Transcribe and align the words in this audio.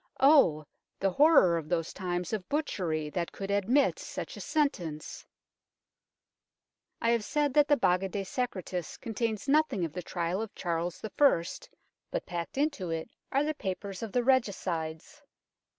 Oh! 0.19 0.65
the 0.99 1.11
horror 1.11 1.57
of 1.59 1.69
those 1.69 1.93
times 1.93 2.33
of 2.33 2.49
butchery 2.49 3.11
that 3.11 3.31
could 3.31 3.51
admit 3.51 3.99
such 3.99 4.35
a 4.35 4.41
sentence! 4.41 5.27
I 6.99 7.11
have 7.11 7.23
said 7.23 7.53
that 7.53 7.67
the 7.67 7.77
Baga 7.77 8.09
de 8.09 8.23
Secretis 8.23 8.99
contains 8.99 9.47
nothing 9.47 9.85
of 9.85 9.93
the 9.93 10.01
trial 10.01 10.41
of 10.41 10.55
Charles 10.55 11.03
I., 11.05 11.43
but 12.09 12.25
packed 12.25 12.57
into 12.57 12.89
it 12.89 13.11
are 13.31 13.43
the 13.43 13.53
papers 13.53 14.01
of 14.01 14.11
the 14.11 14.23
Regicides. 14.23 15.21